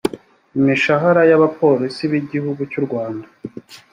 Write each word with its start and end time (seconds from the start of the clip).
imishahara 0.57 1.21
y’abapolisi 1.29 2.03
b’igihugu 2.11 2.61
cy’u 2.71 2.83
rwanda 2.85 3.27